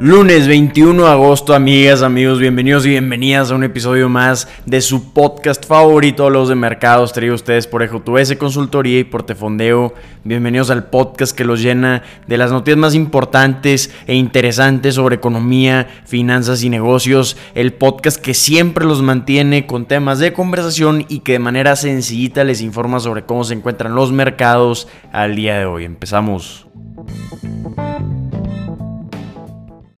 Lunes 0.00 0.46
21 0.46 1.02
de 1.02 1.10
agosto, 1.10 1.54
amigas, 1.54 2.02
amigos, 2.02 2.38
bienvenidos 2.38 2.86
y 2.86 2.90
bienvenidas 2.90 3.50
a 3.50 3.56
un 3.56 3.64
episodio 3.64 4.08
más 4.08 4.46
de 4.64 4.80
su 4.80 5.12
podcast 5.12 5.66
favorito, 5.66 6.30
los 6.30 6.48
de 6.48 6.54
mercados, 6.54 7.12
traído 7.12 7.34
ustedes 7.34 7.66
por 7.66 7.82
EJTUS 7.82 8.36
Consultoría 8.38 9.00
y 9.00 9.04
Portefondeo. 9.04 9.94
Bienvenidos 10.22 10.70
al 10.70 10.84
podcast 10.84 11.36
que 11.36 11.42
los 11.42 11.60
llena 11.60 12.04
de 12.28 12.38
las 12.38 12.52
noticias 12.52 12.78
más 12.78 12.94
importantes 12.94 13.92
e 14.06 14.14
interesantes 14.14 14.94
sobre 14.94 15.16
economía, 15.16 15.88
finanzas 16.06 16.62
y 16.62 16.70
negocios. 16.70 17.36
El 17.56 17.72
podcast 17.72 18.22
que 18.22 18.34
siempre 18.34 18.84
los 18.84 19.02
mantiene 19.02 19.66
con 19.66 19.86
temas 19.86 20.20
de 20.20 20.32
conversación 20.32 21.06
y 21.08 21.20
que 21.20 21.32
de 21.32 21.38
manera 21.40 21.74
sencillita 21.74 22.44
les 22.44 22.60
informa 22.60 23.00
sobre 23.00 23.24
cómo 23.24 23.42
se 23.42 23.54
encuentran 23.54 23.96
los 23.96 24.12
mercados 24.12 24.86
al 25.10 25.34
día 25.34 25.58
de 25.58 25.66
hoy. 25.66 25.84
Empezamos. 25.84 26.68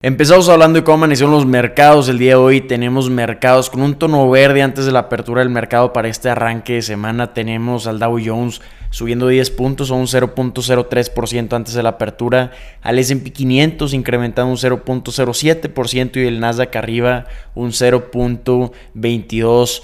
Empezamos 0.00 0.48
hablando 0.48 0.78
de 0.78 0.84
cómo 0.84 0.94
amanecieron 0.94 1.34
los 1.34 1.44
mercados 1.44 2.08
el 2.08 2.18
día 2.18 2.30
de 2.30 2.36
hoy. 2.36 2.60
Tenemos 2.60 3.10
mercados 3.10 3.68
con 3.68 3.82
un 3.82 3.96
tono 3.96 4.30
verde 4.30 4.62
antes 4.62 4.86
de 4.86 4.92
la 4.92 5.00
apertura 5.00 5.40
del 5.40 5.50
mercado 5.50 5.92
para 5.92 6.06
este 6.06 6.30
arranque 6.30 6.74
de 6.74 6.82
semana. 6.82 7.34
Tenemos 7.34 7.88
al 7.88 7.98
Dow 7.98 8.16
Jones 8.24 8.60
subiendo 8.90 9.26
10 9.26 9.50
puntos 9.50 9.90
o 9.90 9.96
un 9.96 10.06
0.03% 10.06 11.52
antes 11.52 11.74
de 11.74 11.82
la 11.82 11.88
apertura. 11.88 12.52
Al 12.80 13.00
S&P 13.00 13.32
500 13.32 13.92
incrementando 13.92 14.52
un 14.52 14.56
0.07% 14.56 16.16
y 16.16 16.26
el 16.28 16.38
Nasdaq 16.38 16.76
arriba 16.76 17.26
un 17.56 17.72
0.22%. 17.72 19.82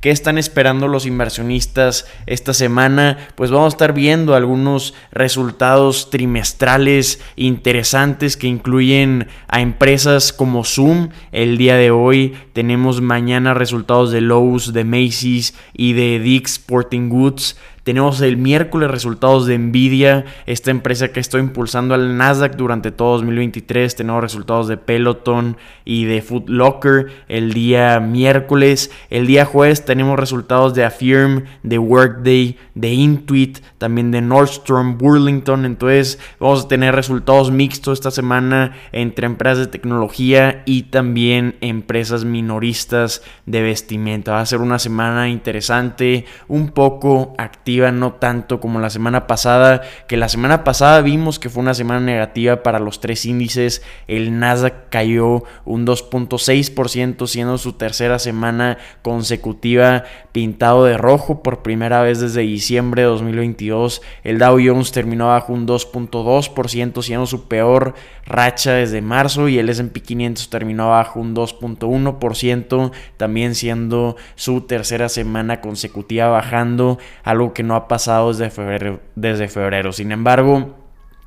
¿Qué 0.00 0.10
están 0.10 0.38
esperando 0.38 0.86
los 0.86 1.04
inversionistas 1.04 2.06
esta 2.26 2.54
semana? 2.54 3.18
Pues 3.34 3.50
vamos 3.50 3.72
a 3.72 3.74
estar 3.74 3.92
viendo 3.92 4.36
algunos 4.36 4.94
resultados 5.10 6.10
trimestrales 6.10 7.20
interesantes 7.34 8.36
que 8.36 8.46
incluyen 8.46 9.26
a 9.48 9.60
empresas 9.60 10.32
como 10.32 10.64
Zoom. 10.64 11.08
El 11.32 11.58
día 11.58 11.74
de 11.74 11.90
hoy 11.90 12.36
tenemos 12.52 13.00
mañana 13.00 13.52
resultados 13.52 14.12
de 14.12 14.20
Lowe's, 14.20 14.72
de 14.72 14.84
Macy's 14.84 15.54
y 15.72 15.94
de 15.94 16.20
Dick's 16.20 16.52
Sporting 16.52 17.08
Goods. 17.08 17.56
Tenemos 17.84 18.22
el 18.22 18.38
miércoles 18.38 18.90
resultados 18.90 19.44
de 19.44 19.58
Nvidia, 19.58 20.24
esta 20.46 20.70
empresa 20.70 21.08
que 21.08 21.20
está 21.20 21.38
impulsando 21.38 21.92
al 21.92 22.16
Nasdaq 22.16 22.56
durante 22.56 22.90
todo 22.90 23.12
2023. 23.18 23.94
Tenemos 23.94 24.22
resultados 24.22 24.68
de 24.68 24.78
Peloton 24.78 25.58
y 25.84 26.06
de 26.06 26.22
Foot 26.22 26.48
Locker 26.48 27.08
el 27.28 27.52
día 27.52 28.00
miércoles. 28.00 28.90
El 29.10 29.26
día 29.26 29.44
jueves 29.44 29.84
tenemos 29.84 30.18
resultados 30.18 30.72
de 30.72 30.82
Affirm, 30.82 31.44
de 31.62 31.76
Workday, 31.78 32.56
de 32.74 32.92
Intuit, 32.94 33.58
también 33.76 34.10
de 34.10 34.22
Nordstrom, 34.22 34.96
Burlington. 34.96 35.66
Entonces 35.66 36.18
vamos 36.40 36.64
a 36.64 36.68
tener 36.68 36.94
resultados 36.94 37.50
mixtos 37.50 37.98
esta 37.98 38.10
semana 38.10 38.72
entre 38.92 39.26
empresas 39.26 39.58
de 39.58 39.66
tecnología 39.66 40.62
y 40.64 40.84
también 40.84 41.56
empresas 41.60 42.24
minoristas 42.24 43.22
de 43.44 43.60
vestimenta. 43.60 44.32
Va 44.32 44.40
a 44.40 44.46
ser 44.46 44.62
una 44.62 44.78
semana 44.78 45.28
interesante, 45.28 46.24
un 46.48 46.70
poco 46.70 47.34
activa 47.36 47.73
no 47.92 48.14
tanto 48.14 48.60
como 48.60 48.80
la 48.80 48.90
semana 48.90 49.26
pasada, 49.26 49.82
que 50.08 50.16
la 50.16 50.28
semana 50.28 50.64
pasada 50.64 51.00
vimos 51.00 51.38
que 51.38 51.50
fue 51.50 51.62
una 51.62 51.74
semana 51.74 52.00
negativa 52.00 52.62
para 52.62 52.78
los 52.78 53.00
tres 53.00 53.24
índices, 53.26 53.82
el 54.08 54.38
Nasdaq 54.38 54.88
cayó 54.90 55.44
un 55.64 55.86
2.6% 55.86 57.26
siendo 57.26 57.58
su 57.58 57.74
tercera 57.74 58.18
semana 58.18 58.78
consecutiva 59.02 60.04
pintado 60.32 60.84
de 60.84 60.96
rojo 60.96 61.42
por 61.42 61.62
primera 61.62 62.02
vez 62.02 62.20
desde 62.20 62.42
diciembre 62.42 63.02
de 63.02 63.08
2022, 63.08 64.02
el 64.22 64.38
Dow 64.38 64.58
Jones 64.64 64.92
terminó 64.92 65.28
bajo 65.28 65.52
un 65.52 65.66
2.2% 65.66 67.02
siendo 67.02 67.26
su 67.26 67.48
peor 67.48 67.94
racha 68.26 68.72
desde 68.72 69.02
marzo 69.02 69.48
y 69.48 69.58
el 69.58 69.68
S&P 69.68 70.00
500 70.00 70.48
terminó 70.50 70.90
bajo 70.90 71.20
un 71.20 71.34
2.1% 71.34 72.92
también 73.16 73.54
siendo 73.54 74.16
su 74.34 74.62
tercera 74.62 75.08
semana 75.08 75.60
consecutiva 75.60 76.28
bajando, 76.28 76.98
algo 77.22 77.52
que 77.52 77.62
no 77.64 77.74
ha 77.74 77.88
pasado 77.88 78.28
desde 78.28 78.50
febrero. 78.50 79.00
Desde 79.14 79.48
febrero. 79.48 79.92
Sin 79.92 80.12
embargo, 80.12 80.76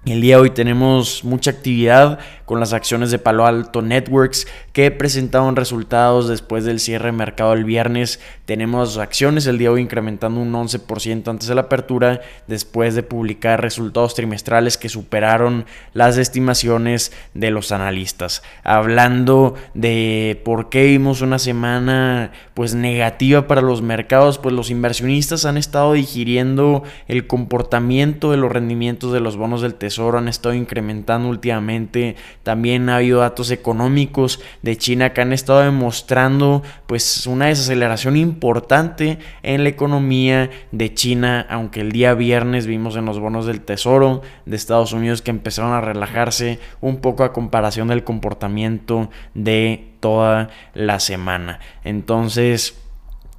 el 0.06 0.22
día 0.22 0.36
de 0.36 0.44
hoy 0.44 0.50
tenemos 0.52 1.24
mucha 1.24 1.52
actividad 1.52 2.20
con 2.48 2.62
las 2.62 2.72
acciones 2.72 3.12
de 3.12 3.20
Palo 3.20 3.46
Alto 3.46 3.82
Networks 3.82 4.48
que 4.72 4.90
presentaron 4.90 5.58
resultados 5.58 6.30
después 6.30 6.64
del 6.64 6.80
cierre 6.80 7.08
de 7.08 7.12
mercado 7.12 7.52
el 7.52 7.66
viernes. 7.66 8.22
Tenemos 8.46 8.98
acciones 8.98 9.48
el 9.48 9.58
día 9.58 9.68
de 9.68 9.76
hoy 9.76 9.82
incrementando 9.82 10.40
un 10.40 10.54
11% 10.54 11.28
antes 11.28 11.50
de 11.50 11.56
la 11.56 11.64
apertura 11.64 12.22
después 12.48 12.96
de 12.96 13.04
publicar 13.04 13.62
resultados 13.62 14.16
trimestrales 14.16 14.78
que 14.78 14.88
superaron 14.88 15.66
las 15.92 16.18
estimaciones 16.18 17.12
de 17.34 17.52
los 17.52 17.74
analistas. 17.74 18.44
Hablando 18.64 19.56
de 19.74 20.42
por 20.46 20.70
qué 20.70 20.86
vimos 20.86 21.20
una 21.20 21.40
semana 21.40 22.32
pues 22.54 22.76
negativa 22.76 23.46
para 23.46 23.62
los 23.62 23.82
mercados, 23.82 24.38
pues 24.38 24.56
los 24.56 24.70
inversionistas 24.70 25.44
han 25.44 25.58
estado 25.58 25.94
digiriendo 25.94 26.84
el 27.10 27.28
comportamiento 27.28 28.32
de 28.32 28.38
los 28.38 28.50
rendimientos 28.50 29.12
de 29.12 29.20
los 29.20 29.36
bonos 29.36 29.62
del 29.62 29.76
tesoro 29.76 30.18
han 30.18 30.30
estado 30.30 30.56
incrementando 30.56 31.28
últimamente. 31.28 32.16
También 32.48 32.88
ha 32.88 32.96
habido 32.96 33.20
datos 33.20 33.52
económicos 33.52 34.40
de 34.62 34.78
China 34.78 35.12
que 35.12 35.20
han 35.20 35.34
estado 35.34 35.60
demostrando 35.60 36.64
pues 36.86 37.28
una 37.28 37.48
desaceleración 37.48 38.16
importante 38.16 39.20
en 39.44 39.64
la 39.64 39.70
economía 39.70 40.50
de 40.72 40.94
China, 40.94 41.46
aunque 41.50 41.82
el 41.82 41.92
día 41.92 42.14
viernes 42.14 42.66
vimos 42.66 42.96
en 42.96 43.04
los 43.04 43.20
bonos 43.20 43.48
del 43.48 43.60
Tesoro 43.60 44.22
de 44.46 44.56
Estados 44.56 44.94
Unidos 44.94 45.22
que 45.22 45.32
empezaron 45.32 45.74
a 45.74 45.82
relajarse 45.82 46.60
un 46.80 47.02
poco 47.02 47.26
a 47.26 47.34
comparación 47.34 47.90
del 47.90 48.06
comportamiento 48.06 49.10
de 49.34 49.96
toda 50.00 50.48
la 50.74 51.02
semana. 51.02 51.60
Entonces 51.84 52.80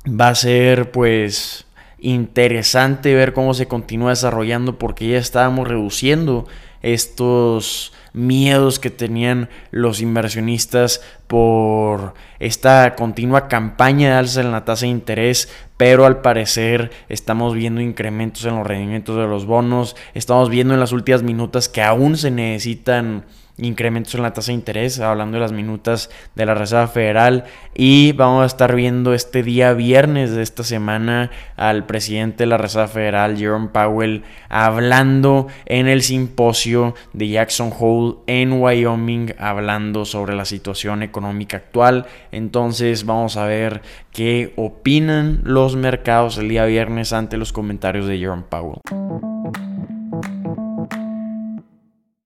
va 0.07 0.29
a 0.29 0.35
ser 0.35 0.91
pues 0.91 1.65
interesante 1.99 3.15
ver 3.15 3.33
cómo 3.33 3.55
se 3.55 3.69
continúa 3.69 4.11
desarrollando 4.11 4.79
porque 4.79 5.09
ya 5.09 5.17
estábamos 5.17 5.67
reduciendo 5.67 6.47
estos 6.83 7.93
miedos 8.13 8.79
que 8.79 8.91
tenían 8.91 9.49
los 9.71 10.01
inversionistas 10.01 11.01
por 11.27 12.15
esta 12.39 12.95
continua 12.97 13.49
campaña 13.49 14.11
de 14.11 14.15
alza 14.15 14.41
en 14.41 14.53
la 14.53 14.65
tasa 14.65 14.87
de 14.87 14.93
interés, 14.93 15.49
pero 15.77 16.07
al 16.07 16.21
parecer 16.21 16.91
estamos 17.09 17.55
viendo 17.55 17.81
incrementos 17.81 18.45
en 18.45 18.57
los 18.57 18.67
rendimientos 18.67 19.17
de 19.17 19.27
los 19.27 19.47
bonos, 19.47 19.97
estamos 20.15 20.51
viendo 20.51 20.75
en 20.75 20.81
las 20.81 20.93
últimas 20.93 21.23
minutas 21.23 21.69
que 21.69 21.83
aún 21.83 22.17
se 22.17 22.31
necesitan 22.31 23.25
incrementos 23.59 24.15
en 24.15 24.23
la 24.23 24.33
tasa 24.33 24.53
de 24.53 24.55
interés, 24.55 25.01
hablando 25.01 25.37
de 25.37 25.41
las 25.43 25.53
minutas 25.53 26.11
de 26.35 26.47
la 26.47 26.55
Reserva 26.55 26.87
Federal. 26.89 27.45
Y 27.75 28.13
vamos 28.13 28.43
a 28.43 28.47
estar 28.47 28.75
viendo 28.75 29.15
este 29.15 29.43
día 29.43 29.73
viernes 29.73 30.33
de 30.33 30.43
esta 30.43 30.65
semana 30.65 31.31
al 31.57 31.87
presidente 31.87 32.45
de 32.45 32.47
la 32.49 32.59
Reserva 32.59 32.89
Federal, 32.89 33.37
Jerome 33.37 33.69
Powell, 33.69 34.23
hablando 34.49 35.49
en 35.67 35.89
el 35.89 36.03
simposio 36.03 36.95
de 37.13 37.29
Jackson 37.29 37.73
Hole 37.79 38.17
en 38.27 38.53
Wyoming, 38.53 39.35
hablando 39.39 40.05
sobre 40.05 40.35
la 40.35 40.45
situación 40.45 41.03
económica 41.03 41.57
actual. 41.59 42.07
Entonces 42.33 43.05
vamos 43.05 43.37
a 43.37 43.47
ver 43.47 43.83
qué 44.13 44.53
opinan 44.57 45.41
los 45.45 45.77
mercados 45.77 46.39
el 46.39 46.49
día 46.49 46.65
viernes 46.65 47.13
ante 47.13 47.37
los 47.37 47.53
comentarios 47.53 48.07
de 48.07 48.19
Jerome 48.19 48.45
Powell. 48.49 49.38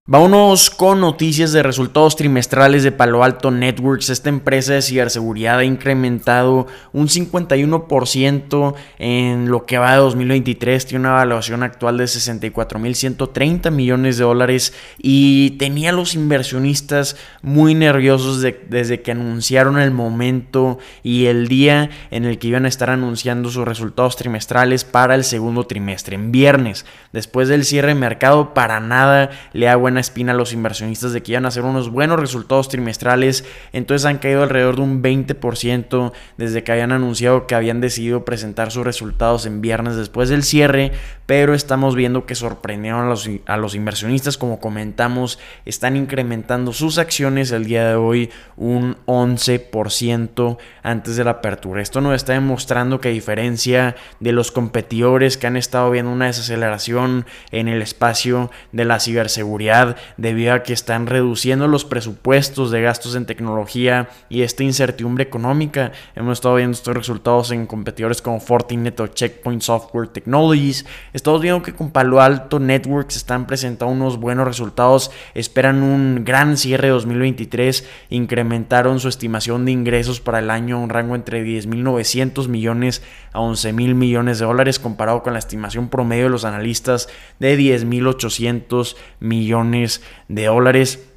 Vámonos 0.05 0.69
con 0.69 0.99
noticias 0.99 1.53
de 1.53 1.63
resultados 1.63 2.17
trimestrales 2.17 2.83
de 2.83 2.91
Palo 2.91 3.23
Alto 3.23 3.51
Networks. 3.51 4.09
Esta 4.09 4.27
empresa 4.27 4.73
de 4.73 4.81
ciberseguridad 4.81 5.59
ha 5.59 5.63
incrementado 5.63 6.67
un 6.91 7.07
51% 7.07 8.75
en 8.99 9.49
lo 9.49 9.65
que 9.65 9.77
va 9.77 9.93
de 9.93 9.99
2023. 9.99 10.85
Tiene 10.87 11.05
una 11.05 11.11
evaluación 11.11 11.63
actual 11.63 11.99
de 11.99 12.03
64.130 12.03 13.71
millones 13.71 14.17
de 14.17 14.25
dólares 14.25 14.73
y 14.97 15.51
tenía 15.51 15.93
los 15.93 16.15
inversionistas 16.15 17.15
muy 17.41 17.73
nerviosos 17.73 18.41
desde 18.41 19.01
que 19.01 19.11
anunciaron 19.11 19.79
el 19.79 19.91
momento 19.91 20.79
y 21.01 21.27
el 21.27 21.47
día 21.47 21.89
en 22.11 22.25
el 22.25 22.39
que 22.39 22.49
iban 22.49 22.65
a 22.65 22.67
estar 22.67 22.89
anunciando 22.89 23.49
sus 23.49 23.65
resultados 23.65 24.17
trimestrales 24.17 24.83
para 24.83 25.15
el 25.15 25.23
segundo 25.23 25.65
trimestre, 25.65 26.15
en 26.15 26.33
viernes. 26.33 26.85
Después 27.13 27.47
del 27.47 27.63
cierre 27.63 27.87
de 27.89 27.95
mercado, 27.95 28.53
para 28.53 28.81
nada 28.81 29.29
le 29.53 29.69
ha 29.97 29.99
espina 29.99 30.31
a 30.33 30.35
los 30.35 30.53
inversionistas 30.53 31.13
de 31.13 31.21
que 31.21 31.33
iban 31.33 31.45
a 31.45 31.49
hacer 31.49 31.63
unos 31.63 31.89
buenos 31.89 32.19
resultados 32.19 32.69
trimestrales. 32.69 33.45
Entonces 33.71 34.05
han 34.05 34.17
caído 34.17 34.43
alrededor 34.43 34.75
de 34.75 34.81
un 34.81 35.01
20% 35.01 36.11
desde 36.37 36.63
que 36.63 36.71
habían 36.71 36.91
anunciado 36.91 37.47
que 37.47 37.55
habían 37.55 37.81
decidido 37.81 38.25
presentar 38.25 38.71
sus 38.71 38.83
resultados 38.83 39.45
en 39.45 39.61
viernes 39.61 39.95
después 39.95 40.29
del 40.29 40.43
cierre. 40.43 40.91
Pero 41.25 41.53
estamos 41.53 41.95
viendo 41.95 42.25
que 42.25 42.35
sorprendieron 42.35 43.01
a 43.05 43.09
los, 43.09 43.29
a 43.45 43.57
los 43.57 43.75
inversionistas, 43.75 44.37
como 44.37 44.59
comentamos, 44.59 45.39
están 45.65 45.95
incrementando 45.95 46.73
sus 46.73 46.97
acciones 46.97 47.51
el 47.51 47.65
día 47.65 47.87
de 47.87 47.95
hoy 47.95 48.29
un 48.57 48.97
11% 49.05 50.57
antes 50.83 51.15
de 51.15 51.23
la 51.23 51.31
apertura. 51.31 51.81
Esto 51.81 52.01
nos 52.01 52.15
está 52.15 52.33
demostrando 52.33 52.99
que 52.99 53.09
a 53.09 53.11
diferencia 53.11 53.95
de 54.19 54.31
los 54.31 54.51
competidores 54.51 55.37
que 55.37 55.47
han 55.47 55.57
estado 55.57 55.89
viendo 55.91 56.11
una 56.11 56.25
desaceleración 56.25 57.25
en 57.51 57.67
el 57.67 57.81
espacio 57.81 58.51
de 58.71 58.85
la 58.85 58.99
ciberseguridad 58.99 59.97
debido 60.17 60.53
a 60.53 60.63
que 60.63 60.73
están 60.73 61.07
reduciendo 61.07 61.67
los 61.67 61.85
presupuestos 61.85 62.71
de 62.71 62.81
gastos 62.81 63.15
en 63.15 63.25
tecnología 63.25 64.09
y 64.29 64.41
esta 64.41 64.63
incertidumbre 64.63 65.23
económica, 65.23 65.91
hemos 66.15 66.39
estado 66.39 66.55
viendo 66.55 66.75
estos 66.75 66.95
resultados 66.95 67.51
en 67.51 67.65
competidores 67.65 68.21
como 68.21 68.39
Fortinet 68.39 68.99
o 68.99 69.07
Checkpoint 69.07 69.61
Software 69.61 70.07
Technologies. 70.07 70.85
Estamos 71.23 71.41
viendo 71.41 71.63
que 71.63 71.71
con 71.71 71.91
Palo 71.91 72.19
Alto 72.19 72.59
Networks 72.59 73.15
están 73.15 73.47
presentando 73.47 73.93
unos 73.93 74.17
buenos 74.17 74.45
resultados, 74.45 75.09
esperan 75.33 75.81
un 75.81 76.25
gran 76.25 76.57
cierre 76.57 76.87
de 76.87 76.93
2023, 76.95 77.87
incrementaron 78.09 78.99
su 78.99 79.07
estimación 79.07 79.63
de 79.63 79.71
ingresos 79.71 80.19
para 80.19 80.39
el 80.39 80.49
año 80.49 80.81
un 80.81 80.89
rango 80.89 81.15
entre 81.15 81.45
10.900 81.45 82.49
millones 82.49 83.03
a 83.31 83.39
11.000 83.39 83.93
millones 83.93 84.39
de 84.39 84.45
dólares 84.45 84.79
comparado 84.79 85.23
con 85.23 85.31
la 85.31 85.39
estimación 85.39 85.87
promedio 85.87 86.25
de 86.25 86.29
los 86.31 86.43
analistas 86.43 87.07
de 87.39 87.57
10.800 87.57 88.97
millones 89.21 90.01
de 90.27 90.47
dólares. 90.47 91.12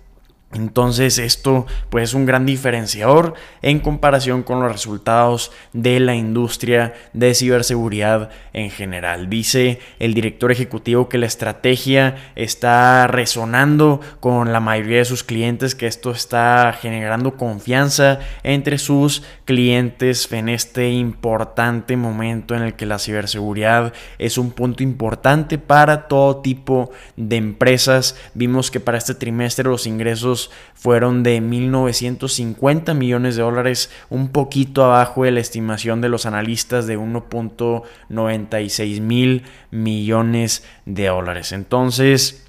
Entonces 0.56 1.18
esto 1.18 1.66
pues 1.90 2.04
es 2.04 2.14
un 2.14 2.24
gran 2.24 2.46
diferenciador 2.46 3.34
en 3.60 3.78
comparación 3.78 4.42
con 4.42 4.60
los 4.60 4.72
resultados 4.72 5.52
de 5.74 6.00
la 6.00 6.14
industria 6.14 6.94
de 7.12 7.34
ciberseguridad 7.34 8.30
en 8.54 8.70
general. 8.70 9.28
Dice 9.28 9.80
el 9.98 10.14
director 10.14 10.50
ejecutivo 10.50 11.10
que 11.10 11.18
la 11.18 11.26
estrategia 11.26 12.32
está 12.36 13.06
resonando 13.06 14.00
con 14.20 14.52
la 14.52 14.60
mayoría 14.60 14.98
de 14.98 15.04
sus 15.04 15.24
clientes, 15.24 15.74
que 15.74 15.86
esto 15.86 16.10
está 16.10 16.74
generando 16.80 17.36
confianza 17.36 18.20
entre 18.42 18.78
sus 18.78 19.22
clientes 19.44 20.32
en 20.32 20.48
este 20.48 20.90
importante 20.90 21.98
momento 21.98 22.54
en 22.54 22.62
el 22.62 22.74
que 22.74 22.86
la 22.86 22.98
ciberseguridad 22.98 23.92
es 24.18 24.38
un 24.38 24.52
punto 24.52 24.82
importante 24.82 25.58
para 25.58 26.08
todo 26.08 26.38
tipo 26.38 26.90
de 27.16 27.36
empresas. 27.36 28.16
Vimos 28.32 28.70
que 28.70 28.80
para 28.80 28.96
este 28.96 29.14
trimestre 29.14 29.68
los 29.68 29.86
ingresos 29.86 30.45
fueron 30.74 31.22
de 31.22 31.42
1.950 31.42 32.94
millones 32.94 33.36
de 33.36 33.42
dólares, 33.42 33.90
un 34.10 34.28
poquito 34.28 34.84
abajo 34.84 35.24
de 35.24 35.32
la 35.32 35.40
estimación 35.40 36.00
de 36.00 36.08
los 36.08 36.26
analistas 36.26 36.86
de 36.86 36.98
1.96 36.98 39.00
mil 39.00 39.42
millones 39.70 40.64
de 40.84 41.06
dólares. 41.06 41.52
Entonces, 41.52 42.46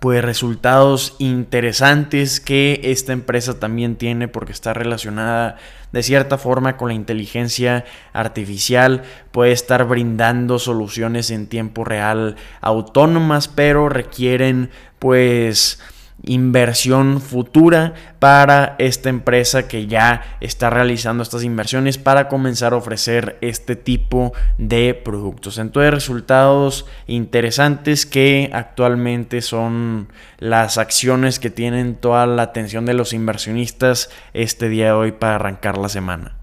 pues 0.00 0.24
resultados 0.24 1.14
interesantes 1.18 2.40
que 2.40 2.80
esta 2.82 3.12
empresa 3.12 3.60
también 3.60 3.96
tiene 3.96 4.28
porque 4.28 4.52
está 4.52 4.74
relacionada 4.74 5.56
de 5.92 6.02
cierta 6.02 6.38
forma 6.38 6.76
con 6.76 6.88
la 6.88 6.94
inteligencia 6.94 7.84
artificial, 8.12 9.02
puede 9.30 9.52
estar 9.52 9.84
brindando 9.84 10.58
soluciones 10.58 11.30
en 11.30 11.46
tiempo 11.46 11.84
real 11.84 12.36
autónomas, 12.60 13.48
pero 13.48 13.88
requieren 13.88 14.70
pues 14.98 15.80
inversión 16.24 17.20
futura 17.20 17.94
para 18.18 18.74
esta 18.78 19.08
empresa 19.08 19.68
que 19.68 19.86
ya 19.86 20.36
está 20.40 20.70
realizando 20.70 21.22
estas 21.22 21.44
inversiones 21.44 21.98
para 21.98 22.28
comenzar 22.28 22.72
a 22.72 22.76
ofrecer 22.76 23.38
este 23.40 23.76
tipo 23.76 24.32
de 24.58 24.94
productos. 24.94 25.58
Entonces 25.58 25.92
resultados 25.92 26.86
interesantes 27.06 28.06
que 28.06 28.50
actualmente 28.52 29.42
son 29.42 30.08
las 30.38 30.78
acciones 30.78 31.38
que 31.38 31.50
tienen 31.50 31.94
toda 31.94 32.26
la 32.26 32.42
atención 32.42 32.86
de 32.86 32.94
los 32.94 33.12
inversionistas 33.12 34.10
este 34.32 34.68
día 34.68 34.86
de 34.86 34.92
hoy 34.92 35.12
para 35.12 35.36
arrancar 35.36 35.78
la 35.78 35.88
semana. 35.88 36.36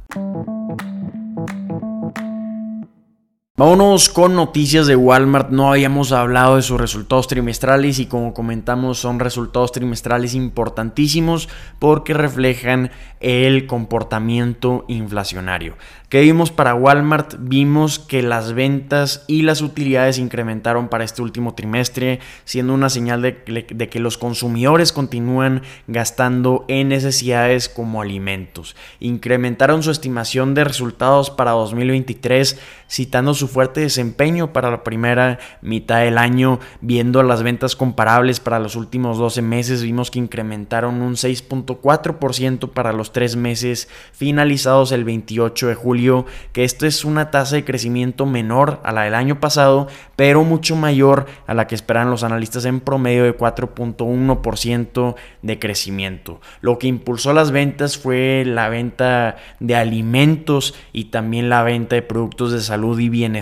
Vámonos 3.55 4.09
con 4.09 4.35
noticias 4.35 4.87
de 4.87 4.95
Walmart. 4.95 5.51
No 5.51 5.71
habíamos 5.71 6.11
hablado 6.11 6.55
de 6.55 6.63
sus 6.63 6.81
resultados 6.81 7.27
trimestrales 7.27 7.99
y 7.99 8.07
como 8.07 8.33
comentamos 8.33 8.97
son 8.97 9.19
resultados 9.19 9.71
trimestrales 9.71 10.33
importantísimos 10.33 11.49
porque 11.77 12.15
reflejan 12.15 12.89
el 13.19 13.67
comportamiento 13.67 14.85
inflacionario. 14.87 15.75
¿Qué 16.09 16.21
vimos 16.21 16.51
para 16.51 16.75
Walmart? 16.75 17.37
Vimos 17.39 17.97
que 17.97 18.21
las 18.21 18.53
ventas 18.53 19.23
y 19.27 19.41
las 19.41 19.61
utilidades 19.61 20.19
incrementaron 20.19 20.87
para 20.87 21.03
este 21.03 21.23
último 21.23 21.55
trimestre, 21.55 22.19
siendo 22.45 22.73
una 22.75 22.89
señal 22.89 23.23
de, 23.23 23.31
de, 23.71 23.89
que 23.89 23.99
los 23.99 24.19
consumidores 24.19 24.91
continúan 24.91 25.63
gastando 25.87 26.65
en 26.67 26.89
necesidades 26.89 27.67
como 27.67 28.01
alimentos. 28.01 28.75
Incrementaron 28.99 29.81
su 29.81 29.89
estimación 29.89 30.53
de 30.53 30.65
resultados 30.65 31.31
para 31.31 31.51
2023, 31.51 32.59
citando 32.87 33.33
su 33.33 33.42
fuerte 33.47 33.81
desempeño 33.81 34.53
para 34.53 34.71
la 34.71 34.83
primera 34.83 35.39
mitad 35.61 35.99
del 35.99 36.17
año, 36.17 36.59
viendo 36.81 37.23
las 37.23 37.43
ventas 37.43 37.75
comparables 37.75 38.39
para 38.39 38.59
los 38.59 38.75
últimos 38.75 39.17
12 39.17 39.41
meses, 39.41 39.83
vimos 39.83 40.11
que 40.11 40.19
incrementaron 40.19 41.01
un 41.01 41.13
6.4% 41.13 42.69
para 42.71 42.93
los 42.93 43.11
tres 43.11 43.35
meses 43.35 43.89
finalizados 44.11 44.91
el 44.91 45.03
28 45.03 45.67
de 45.67 45.75
julio 45.75 46.25
que 46.51 46.63
esto 46.63 46.85
es 46.85 47.05
una 47.05 47.31
tasa 47.31 47.55
de 47.55 47.65
crecimiento 47.65 48.25
menor 48.25 48.79
a 48.83 48.91
la 48.91 49.03
del 49.03 49.15
año 49.15 49.39
pasado, 49.39 49.87
pero 50.15 50.43
mucho 50.43 50.75
mayor 50.75 51.25
a 51.47 51.53
la 51.53 51.67
que 51.67 51.75
esperan 51.75 52.09
los 52.09 52.23
analistas 52.23 52.65
en 52.65 52.79
promedio 52.79 53.23
de 53.23 53.37
4.1% 53.37 55.15
de 55.41 55.59
crecimiento. 55.59 56.41
Lo 56.61 56.77
que 56.77 56.87
impulsó 56.87 57.33
las 57.33 57.51
ventas 57.51 57.97
fue 57.97 58.43
la 58.45 58.69
venta 58.69 59.37
de 59.59 59.75
alimentos 59.75 60.75
y 60.91 61.05
también 61.05 61.49
la 61.49 61.63
venta 61.63 61.95
de 61.95 62.01
productos 62.01 62.51
de 62.51 62.61
salud 62.61 62.99
y 62.99 63.09
bienestar, 63.09 63.32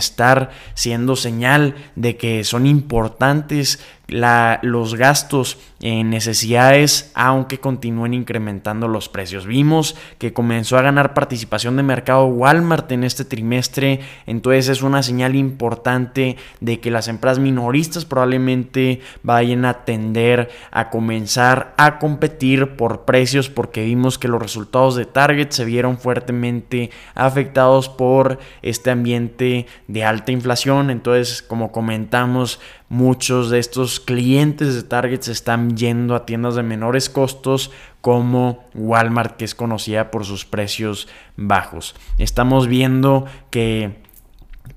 siendo 0.73 1.15
señal 1.15 1.75
de 1.95 2.17
que 2.17 2.43
son 2.43 2.65
importantes 2.65 3.79
los 4.11 4.95
gastos 4.95 5.57
en 5.79 6.09
necesidades, 6.09 7.11
aunque 7.15 7.59
continúen 7.59 8.13
incrementando 8.13 8.87
los 8.87 9.07
precios. 9.07 9.45
Vimos 9.45 9.95
que 10.17 10.33
comenzó 10.33 10.77
a 10.77 10.81
ganar 10.81 11.13
participación 11.13 11.77
de 11.77 11.83
mercado 11.83 12.25
Walmart 12.25 12.91
en 12.91 13.03
este 13.05 13.23
trimestre, 13.23 14.01
entonces 14.27 14.67
es 14.67 14.81
una 14.81 15.01
señal 15.01 15.35
importante 15.35 16.35
de 16.59 16.79
que 16.81 16.91
las 16.91 17.07
empresas 17.07 17.39
minoristas 17.39 18.05
probablemente 18.05 18.99
vayan 19.23 19.63
a 19.63 19.85
tender 19.85 20.49
a 20.71 20.89
comenzar 20.89 21.73
a 21.77 21.97
competir 21.97 22.75
por 22.75 23.05
precios 23.05 23.49
porque 23.49 23.85
vimos 23.85 24.19
que 24.19 24.27
los 24.27 24.41
resultados 24.41 24.95
de 24.95 25.05
Target 25.05 25.51
se 25.51 25.65
vieron 25.65 25.97
fuertemente 25.97 26.91
afectados 27.15 27.87
por 27.87 28.39
este 28.61 28.91
ambiente 28.91 29.67
de 29.91 30.03
alta 30.03 30.31
inflación, 30.31 30.89
entonces 30.89 31.41
como 31.41 31.71
comentamos 31.71 32.59
Muchos 32.91 33.49
de 33.49 33.59
estos 33.59 34.01
clientes 34.01 34.75
de 34.75 34.83
Target 34.83 35.21
se 35.21 35.31
están 35.31 35.77
yendo 35.77 36.13
a 36.13 36.25
tiendas 36.25 36.55
de 36.55 36.61
menores 36.61 37.09
costos 37.09 37.71
como 38.01 38.65
Walmart, 38.73 39.37
que 39.37 39.45
es 39.45 39.55
conocida 39.55 40.11
por 40.11 40.25
sus 40.25 40.43
precios 40.43 41.07
bajos. 41.37 41.95
Estamos 42.17 42.67
viendo 42.67 43.27
que 43.49 43.95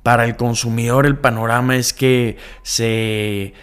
para 0.04 0.26
el 0.26 0.36
consumidor 0.36 1.06
el 1.06 1.18
panorama 1.18 1.74
es 1.74 1.92
que 1.92 2.36
se 2.62 3.54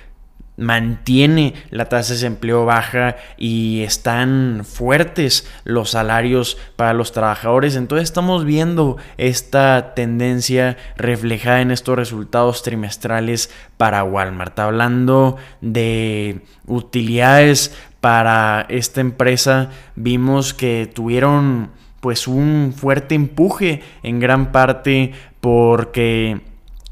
mantiene 0.57 1.53
la 1.69 1.85
tasa 1.85 2.09
de 2.09 2.15
desempleo 2.15 2.65
baja 2.65 3.15
y 3.37 3.81
están 3.81 4.63
fuertes 4.63 5.49
los 5.63 5.91
salarios 5.91 6.57
para 6.75 6.93
los 6.93 7.11
trabajadores. 7.11 7.75
Entonces 7.75 8.09
estamos 8.09 8.45
viendo 8.45 8.97
esta 9.17 9.93
tendencia 9.95 10.77
reflejada 10.97 11.61
en 11.61 11.71
estos 11.71 11.95
resultados 11.95 12.63
trimestrales 12.63 13.49
para 13.77 14.03
Walmart. 14.03 14.57
Hablando 14.59 15.37
de 15.61 16.41
utilidades 16.67 17.75
para 17.99 18.65
esta 18.69 19.01
empresa, 19.01 19.69
vimos 19.95 20.53
que 20.53 20.89
tuvieron 20.93 21.71
pues 22.01 22.27
un 22.27 22.73
fuerte 22.75 23.15
empuje 23.15 23.83
en 24.03 24.19
gran 24.19 24.51
parte 24.51 25.13
porque 25.39 26.41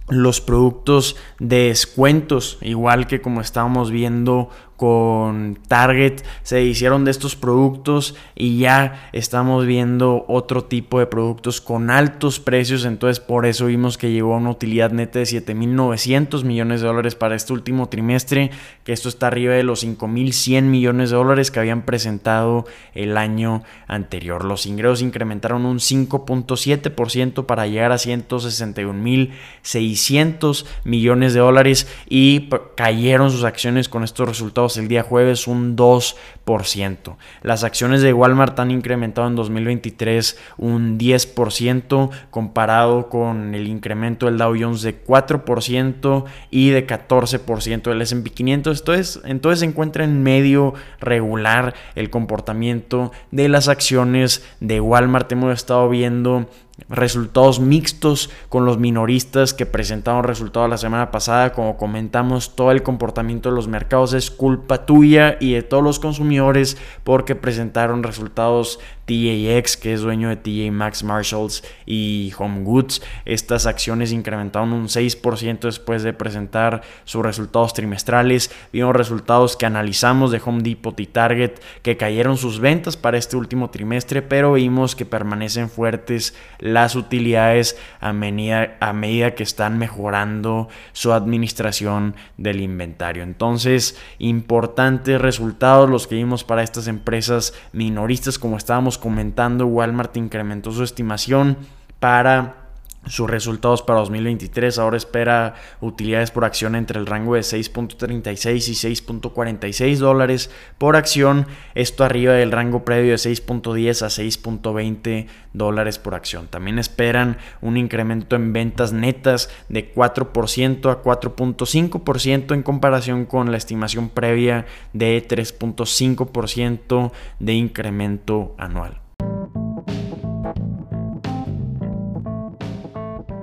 los 0.09 0.41
productos 0.41 1.15
de 1.39 1.67
descuentos, 1.67 2.57
igual 2.61 3.07
que 3.07 3.21
como 3.21 3.41
estábamos 3.41 3.91
viendo 3.91 4.49
con 4.79 5.59
Target 5.67 6.23
se 6.43 6.63
hicieron 6.63 7.03
de 7.03 7.11
estos 7.11 7.35
productos 7.35 8.15
y 8.33 8.59
ya 8.59 9.09
estamos 9.11 9.65
viendo 9.65 10.23
otro 10.29 10.63
tipo 10.63 10.99
de 10.99 11.05
productos 11.05 11.59
con 11.59 11.89
altos 11.89 12.39
precios. 12.39 12.85
Entonces 12.85 13.19
por 13.19 13.45
eso 13.45 13.65
vimos 13.65 13.97
que 13.97 14.09
llegó 14.09 14.35
a 14.35 14.37
una 14.37 14.51
utilidad 14.51 14.91
neta 14.91 15.19
de 15.19 15.25
7.900 15.25 16.45
millones 16.45 16.79
de 16.79 16.87
dólares 16.87 17.15
para 17.15 17.35
este 17.35 17.51
último 17.51 17.89
trimestre, 17.89 18.51
que 18.85 18.93
esto 18.93 19.09
está 19.09 19.27
arriba 19.27 19.53
de 19.53 19.63
los 19.63 19.83
5.100 19.83 20.61
millones 20.61 21.09
de 21.09 21.17
dólares 21.17 21.51
que 21.51 21.59
habían 21.59 21.81
presentado 21.81 22.63
el 22.93 23.17
año 23.17 23.63
anterior. 23.85 24.45
Los 24.45 24.65
ingresos 24.65 25.01
incrementaron 25.01 25.65
un 25.65 25.79
5.7% 25.79 27.45
para 27.45 27.67
llegar 27.67 27.91
a 27.91 27.95
161.600 27.95 30.65
millones 30.85 31.33
de 31.33 31.41
dólares 31.41 31.85
y 32.07 32.47
cayeron 32.75 33.29
sus 33.29 33.43
acciones 33.43 33.89
con 33.89 34.05
estos 34.05 34.29
el 34.77 34.87
día 34.87 35.03
jueves 35.03 35.47
un 35.47 35.75
2%. 35.75 37.15
Las 37.43 37.63
acciones 37.63 38.01
de 38.01 38.13
Walmart 38.13 38.59
han 38.59 38.71
incrementado 38.71 39.27
en 39.27 39.35
2023 39.35 40.37
un 40.57 40.97
10% 40.97 42.09
comparado 42.31 43.09
con 43.09 43.53
el 43.53 43.67
incremento 43.67 44.25
del 44.25 44.37
Dow 44.37 44.55
Jones 44.59 44.81
de 44.81 45.03
4% 45.03 46.25
y 46.49 46.69
de 46.69 46.87
14% 46.87 47.83
del 47.83 48.01
S&P 48.01 48.29
500. 48.31 48.79
Entonces, 48.79 49.19
entonces 49.25 49.59
se 49.59 49.65
encuentra 49.65 50.03
en 50.03 50.23
medio 50.23 50.73
regular 50.99 51.75
el 51.95 52.09
comportamiento 52.09 53.11
de 53.31 53.47
las 53.47 53.67
acciones 53.67 54.43
de 54.59 54.81
Walmart. 54.81 55.31
Hemos 55.31 55.53
estado 55.53 55.87
viendo 55.89 56.47
resultados 56.87 57.59
mixtos 57.59 58.29
con 58.49 58.65
los 58.65 58.77
minoristas 58.77 59.53
que 59.53 59.65
presentaron 59.65 60.23
resultados 60.23 60.69
la 60.69 60.77
semana 60.77 61.11
pasada. 61.11 61.51
Como 61.53 61.77
comentamos, 61.77 62.55
todo 62.55 62.71
el 62.71 62.83
comportamiento 62.83 63.49
de 63.49 63.55
los 63.55 63.67
mercados 63.67 64.13
es 64.13 64.31
culpa 64.31 64.85
tuya 64.85 65.37
y 65.39 65.53
de 65.53 65.63
todos 65.63 65.83
los 65.83 65.99
consumidores 65.99 66.77
porque 67.03 67.35
presentaron 67.35 68.03
resultados 68.03 68.79
TJX, 69.09 69.77
que 69.77 69.93
es 69.93 70.01
dueño 70.01 70.29
de 70.29 70.35
TJ 70.35 70.71
Maxx, 70.71 71.03
Marshalls 71.03 71.63
y 71.87 72.31
Home 72.37 72.61
Goods. 72.61 73.01
Estas 73.25 73.65
acciones 73.65 74.11
incrementaron 74.11 74.71
un 74.71 74.87
6% 74.87 75.61
después 75.61 76.03
de 76.03 76.13
presentar 76.13 76.83
sus 77.05 77.23
resultados 77.23 77.73
trimestrales. 77.73 78.51
Vimos 78.71 78.95
resultados 78.95 79.57
que 79.57 79.65
analizamos 79.65 80.31
de 80.31 80.39
Home 80.45 80.61
Depot 80.61 80.99
y 80.99 81.07
Target 81.07 81.53
que 81.81 81.97
cayeron 81.97 82.37
sus 82.37 82.59
ventas 82.59 82.97
para 82.97 83.17
este 83.17 83.35
último 83.35 83.71
trimestre, 83.71 84.21
pero 84.21 84.53
vimos 84.53 84.95
que 84.95 85.05
permanecen 85.05 85.71
fuertes 85.71 86.35
las 86.73 86.95
utilidades 86.95 87.77
a 87.99 88.13
medida, 88.13 88.77
a 88.79 88.93
medida 88.93 89.35
que 89.35 89.43
están 89.43 89.77
mejorando 89.77 90.69
su 90.93 91.13
administración 91.13 92.15
del 92.37 92.61
inventario. 92.61 93.23
Entonces, 93.23 93.97
importantes 94.17 95.21
resultados 95.21 95.89
los 95.89 96.07
que 96.07 96.15
vimos 96.15 96.43
para 96.43 96.63
estas 96.63 96.87
empresas 96.87 97.53
minoristas, 97.73 98.39
como 98.39 98.57
estábamos 98.57 98.97
comentando, 98.97 99.67
Walmart 99.67 100.15
incrementó 100.17 100.71
su 100.71 100.83
estimación 100.83 101.57
para 101.99 102.68
sus 103.09 103.29
resultados 103.29 103.81
para 103.81 103.99
2023. 103.99 104.77
Ahora 104.79 104.95
espera 104.97 105.55
utilidades 105.81 106.31
por 106.31 106.45
acción 106.45 106.75
entre 106.75 106.99
el 106.99 107.05
rango 107.05 107.35
de 107.35 107.41
6.36 107.41 108.69
y 108.69 108.93
6.46 108.95 109.97
dólares 109.97 110.49
por 110.77 110.95
acción. 110.95 111.47
Esto 111.75 112.03
arriba 112.03 112.33
del 112.33 112.51
rango 112.51 112.85
previo 112.85 113.11
de 113.11 113.17
6.10 113.17 114.03
a 114.03 114.07
6.20 114.07 115.27
dólares 115.53 115.99
por 115.99 116.15
acción. 116.15 116.47
También 116.47 116.79
esperan 116.79 117.37
un 117.61 117.77
incremento 117.77 118.35
en 118.35 118.53
ventas 118.53 118.93
netas 118.93 119.49
de 119.67 119.93
4% 119.93 120.91
a 120.91 121.03
4.5% 121.03 122.53
en 122.53 122.63
comparación 122.63 123.25
con 123.25 123.51
la 123.51 123.57
estimación 123.57 124.09
previa 124.09 124.65
de 124.93 125.27
3.5% 125.27 127.11
de 127.39 127.53
incremento 127.53 128.55
anual. 128.57 129.08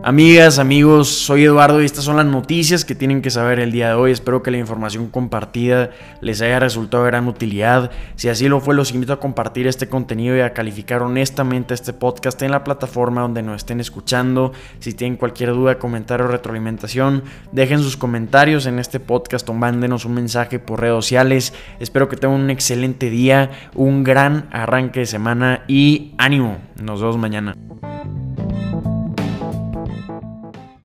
Amigas, 0.06 0.60
amigos, 0.60 1.08
soy 1.08 1.42
Eduardo 1.42 1.82
y 1.82 1.84
estas 1.84 2.04
son 2.04 2.16
las 2.16 2.26
noticias 2.26 2.84
que 2.84 2.94
tienen 2.94 3.22
que 3.22 3.30
saber 3.32 3.58
el 3.58 3.72
día 3.72 3.88
de 3.88 3.94
hoy. 3.94 4.12
Espero 4.12 4.40
que 4.40 4.52
la 4.52 4.56
información 4.56 5.08
compartida 5.08 5.90
les 6.20 6.40
haya 6.40 6.60
resultado 6.60 7.02
de 7.02 7.10
gran 7.10 7.26
utilidad. 7.26 7.90
Si 8.14 8.28
así 8.28 8.48
lo 8.48 8.60
fue, 8.60 8.76
los 8.76 8.92
invito 8.92 9.14
a 9.14 9.18
compartir 9.18 9.66
este 9.66 9.88
contenido 9.88 10.36
y 10.36 10.42
a 10.42 10.52
calificar 10.52 11.02
honestamente 11.02 11.74
este 11.74 11.92
podcast 11.92 12.40
en 12.42 12.52
la 12.52 12.62
plataforma 12.62 13.22
donde 13.22 13.42
nos 13.42 13.56
estén 13.56 13.80
escuchando. 13.80 14.52
Si 14.78 14.94
tienen 14.94 15.18
cualquier 15.18 15.50
duda, 15.50 15.80
comentario 15.80 16.26
o 16.26 16.28
retroalimentación, 16.28 17.24
dejen 17.50 17.80
sus 17.80 17.96
comentarios 17.96 18.66
en 18.66 18.78
este 18.78 19.00
podcast 19.00 19.48
o 19.48 19.54
mándenos 19.54 20.04
un 20.04 20.14
mensaje 20.14 20.60
por 20.60 20.82
redes 20.82 20.94
sociales. 20.94 21.52
Espero 21.80 22.08
que 22.08 22.16
tengan 22.16 22.42
un 22.42 22.50
excelente 22.50 23.10
día, 23.10 23.50
un 23.74 24.04
gran 24.04 24.48
arranque 24.52 25.00
de 25.00 25.06
semana 25.06 25.64
y 25.66 26.14
ánimo. 26.16 26.58
Nos 26.80 27.00
vemos 27.00 27.18
mañana. 27.18 27.56